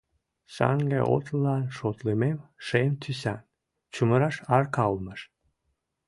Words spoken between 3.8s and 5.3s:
чумыраш арка улмаш.